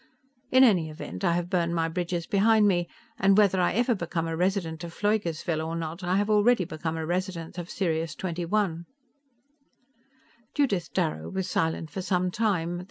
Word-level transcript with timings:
In 0.49 0.63
any 0.63 0.89
event, 0.89 1.23
I 1.23 1.33
have 1.33 1.47
burned 1.47 1.75
my 1.75 1.87
bridges 1.87 2.25
behind 2.25 2.67
me, 2.67 2.87
and 3.19 3.37
whether 3.37 3.61
I 3.61 3.73
ever 3.73 3.93
become 3.93 4.25
a 4.25 4.35
resident 4.35 4.83
of 4.83 4.91
Pfleugersville 4.95 5.63
or 5.63 5.75
not, 5.75 6.03
I 6.03 6.15
have 6.17 6.27
already 6.27 6.65
become 6.65 6.97
a 6.97 7.05
resident 7.05 7.59
of 7.59 7.69
Sirius 7.69 8.15
XXI." 8.15 8.85
Judith 10.55 10.91
Darrow 10.95 11.29
was 11.29 11.47
silent 11.47 11.91
for 11.91 12.01
some 12.01 12.31
time. 12.31 12.79